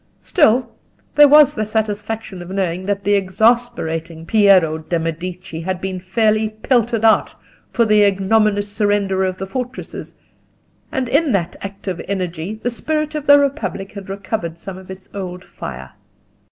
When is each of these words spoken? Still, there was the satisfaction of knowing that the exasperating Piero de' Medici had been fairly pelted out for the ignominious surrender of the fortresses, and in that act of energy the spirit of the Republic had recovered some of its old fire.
Still, 0.19 0.71
there 1.13 1.27
was 1.27 1.53
the 1.53 1.67
satisfaction 1.67 2.41
of 2.41 2.49
knowing 2.49 2.87
that 2.87 3.03
the 3.03 3.13
exasperating 3.13 4.25
Piero 4.25 4.79
de' 4.79 4.97
Medici 4.97 5.61
had 5.61 5.79
been 5.79 5.99
fairly 5.99 6.49
pelted 6.49 7.05
out 7.05 7.35
for 7.71 7.85
the 7.85 8.01
ignominious 8.03 8.67
surrender 8.67 9.23
of 9.23 9.37
the 9.37 9.45
fortresses, 9.45 10.15
and 10.91 11.07
in 11.07 11.33
that 11.33 11.55
act 11.61 11.87
of 11.87 12.01
energy 12.07 12.59
the 12.63 12.71
spirit 12.71 13.13
of 13.13 13.27
the 13.27 13.37
Republic 13.37 13.91
had 13.91 14.09
recovered 14.09 14.57
some 14.57 14.79
of 14.79 14.89
its 14.89 15.07
old 15.13 15.45
fire. 15.45 15.91